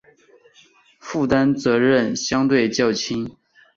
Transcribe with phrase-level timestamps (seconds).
[0.99, 3.37] 负担责任相对较轻